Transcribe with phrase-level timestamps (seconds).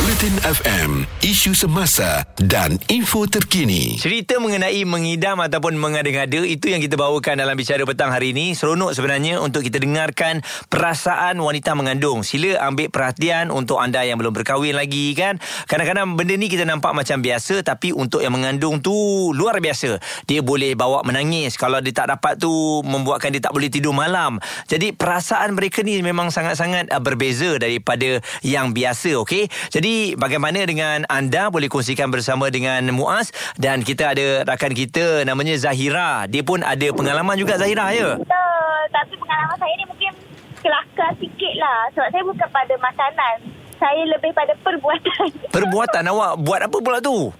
[0.00, 4.00] Bulletin FM Isu semasa Dan info terkini.
[4.00, 8.96] Cerita mengenai mengidam ataupun mengada-ngada Itu yang kita bawakan dalam bicara petang hari ini Seronok
[8.96, 10.40] sebenarnya untuk kita dengarkan
[10.72, 12.24] Perasaan wanita mengandung.
[12.24, 15.36] Sila ambil perhatian untuk anda yang belum berkahwin lagi kan?
[15.68, 18.96] Kadang-kadang benda ni kita nampak macam biasa Tapi untuk yang mengandung tu
[19.36, 20.00] luar biasa.
[20.24, 21.60] Dia boleh bawa menangis.
[21.60, 22.48] Kalau dia tak dapat tu
[22.88, 24.40] Membuatkan dia tak boleh tidur malam.
[24.64, 29.44] Jadi perasaan mereka ni memang sangat-sangat uh, berbeza Daripada yang biasa okey?
[29.68, 35.56] Jadi bagaimana dengan anda boleh kongsikan bersama dengan Muaz dan kita ada rakan kita namanya
[35.56, 36.26] Zahira.
[36.26, 38.18] Dia pun ada pengalaman juga Zahira ya.
[38.18, 38.80] Betul.
[38.90, 40.12] Tapi pengalaman saya ni mungkin
[40.60, 41.80] kelakar sikit lah.
[41.96, 43.36] Sebab saya bukan pada makanan.
[43.80, 45.28] Saya lebih pada perbuatan.
[45.56, 47.32] Perbuatan awak buat apa pula tu?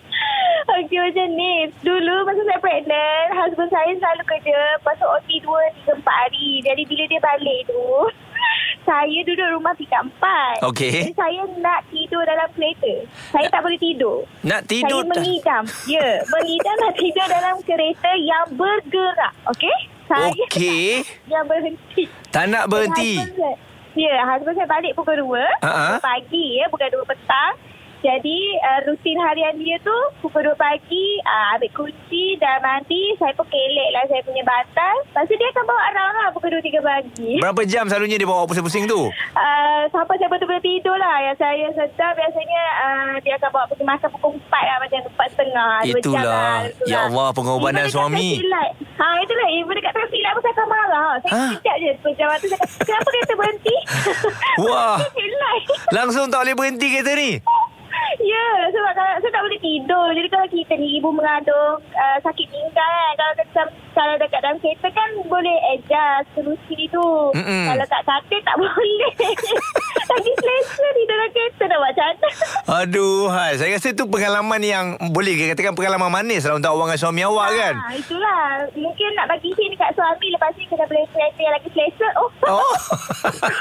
[0.70, 1.68] Okey macam ni.
[1.82, 4.58] Dulu masa saya pregnant, husband saya selalu kerja.
[4.86, 6.48] Pasal OT 2, 3, 4 hari.
[6.62, 7.84] Jadi bila dia balik tu,
[8.88, 10.56] saya duduk rumah tingkat empat.
[10.64, 11.10] Okey.
[11.10, 12.92] Jadi saya nak tidur dalam kereta.
[13.30, 14.26] Saya tak boleh tidur.
[14.42, 15.62] Nak tidur Saya mengidam.
[15.86, 19.32] Ya, mengidam nak tidur dalam kereta yang bergerak.
[19.46, 19.76] Okey?
[20.10, 21.06] Saya Okey.
[21.30, 22.10] yang berhenti.
[22.34, 23.22] Tak nak berhenti.
[23.94, 26.02] Ya, husband saya balik pukul 2 Ha-ha.
[26.02, 27.54] pagi ya, bukan 2 petang.
[28.00, 33.32] Jadi uh, rutin harian dia tu pukul 2 pagi uh, ambil kunci dah mandi saya
[33.32, 34.96] pun kelek lah saya punya batal.
[35.04, 37.32] Lepas tu dia akan bawa around lah pukul 2 3 pagi.
[37.38, 39.12] Berapa jam selalunya dia bawa pusing-pusing tu?
[39.32, 43.84] Uh, sampai saya betul-betul tidur lah Yang saya sedar biasanya uh, Dia akan bawa pergi
[43.84, 46.24] makan pukul 4 lah Macam 4 setengah dua jam Itulah.
[46.24, 48.28] lah, Ya Allah, pengorbanan Even dekat suami.
[48.96, 51.42] Ha itulah Even dekat traffic light pun saya akan marah Saya Ha?
[51.54, 53.76] kejap je Sekejap saya kata Kenapa kereta berhenti
[54.58, 54.98] Wah.
[55.96, 57.30] Langsung tak boleh berhenti kereta ni.
[58.20, 60.08] Ya sebab kalau, saya tak boleh tidur.
[60.12, 64.58] Jadi kalau kita ni ibu mengandung uh, Sakit pinggang kan Kalau kita kalau dekat dalam
[64.62, 67.08] kereta kan Boleh adjust kerusi tu.
[67.34, 67.64] Mm-mm.
[67.72, 69.12] Kalau tak katil tak boleh.
[70.10, 70.79] Lagi selesa
[71.20, 72.28] dalam kereta Nak buat macam mana
[72.80, 73.52] Aduh, hai.
[73.54, 77.48] saya rasa tu pengalaman yang boleh katakan pengalaman manis lah untuk awak dengan suami awak
[77.52, 77.74] kan.
[77.76, 78.40] Ha, itulah.
[78.72, 82.08] Mungkin nak bagi hint dekat suami lepas ni kena boleh kereta yang lagi selesa.
[82.16, 82.30] Oh.
[82.48, 82.72] Oh.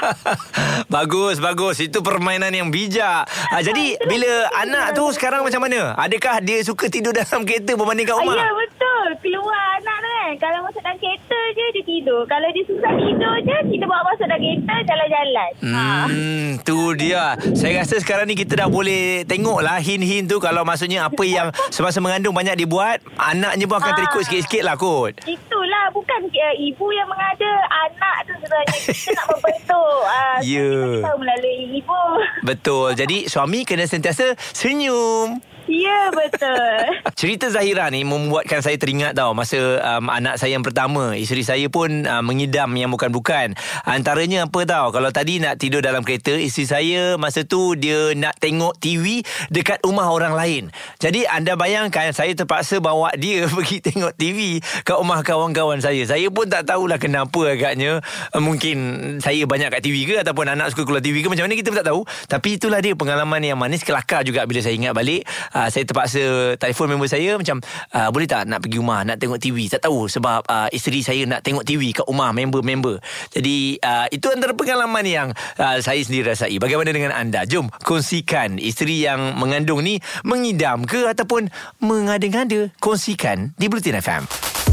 [0.90, 1.76] bagus, bagus.
[1.78, 3.26] Itu permainan yang bijak.
[3.26, 5.80] Ah, jadi Itulah bila mungkin anak dia- tu sekarang macam mana?
[5.96, 8.36] Adakah dia suka tidur dalam kereta berbanding kat Ah, rumah?
[8.36, 9.06] Ya betul.
[9.20, 10.30] Keluar anak tu kan.
[10.38, 12.20] Kalau masuk dalam kereta je dia tidur.
[12.24, 15.50] Kalau dia susah tidur je kita bawa masuk dalam kereta jalan-jalan.
[15.62, 15.84] Ha.
[16.04, 17.34] Hmm, tu dia.
[17.52, 21.48] Saya rasa sekarang ni kita dah boleh tengok lah hint-hint tu kalau maksudnya apa yang
[21.68, 23.96] semasa mengandung banyak dibuat, anaknya pun akan Ah.
[23.96, 25.18] terikut sikit-sikit lah kot.
[25.22, 29.98] Itulah bukan uh, ibu yang mengada anak tu sebenarnya kita nak membentuk.
[30.00, 30.70] Uh, Ya.
[30.70, 32.02] Kita tahu melalui ibu.
[32.42, 32.88] Betul.
[32.94, 35.42] Jadi suami kena sentiasa senyum.
[35.70, 36.82] Ya betul.
[37.20, 41.14] Cerita Zahira ni membuatkan saya teringat tau masa um, anak saya yang pertama.
[41.14, 43.54] Isteri saya pun uh, mengidam yang bukan-bukan.
[43.86, 44.90] Antaranya apa tau?
[44.90, 49.22] Kalau tadi nak tidur dalam kereta, isteri saya masa tu dia nak tengok TV
[49.54, 50.62] dekat rumah orang lain.
[50.98, 56.02] Jadi anda bayangkan saya terpaksa bawa dia pergi tengok TV kat rumah kawan-kawan saya.
[56.02, 58.02] Saya pun tak tahulah kenapa agaknya.
[58.34, 58.76] Uh, mungkin
[59.22, 61.78] saya banyak kat TV ke ataupun anak suka keluar TV ke macam mana kita pun
[61.78, 62.02] tak tahu.
[62.26, 65.22] Tapi itulah dia pengalaman yang manis kelakar juga bila saya ingat balik.
[65.60, 67.60] Uh, saya terpaksa telefon member saya macam
[67.92, 69.68] uh, boleh tak nak pergi rumah nak tengok TV.
[69.68, 72.96] Tak tahu sebab uh, isteri saya nak tengok TV kat rumah member-member.
[73.28, 75.28] Jadi uh, itu antara pengalaman yang
[75.60, 76.56] uh, saya sendiri rasai.
[76.56, 77.44] Bagaimana dengan anda?
[77.44, 81.52] Jom kongsikan isteri yang mengandung ni mengidam ke ataupun
[81.84, 82.72] mengada-ngada.
[82.80, 84.24] Kongsikan di Bulletin FM.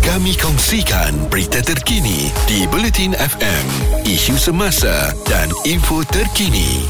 [0.07, 3.65] Kami kongsikan berita terkini di Bulletin FM
[4.07, 6.87] Isu semasa dan info terkini